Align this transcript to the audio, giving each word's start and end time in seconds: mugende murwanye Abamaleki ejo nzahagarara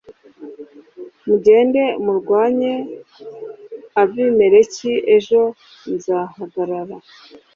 mugende 1.27 1.83
murwanye 2.05 2.73
Abamaleki 4.01 4.93
ejo 5.15 5.41
nzahagarara 5.93 6.97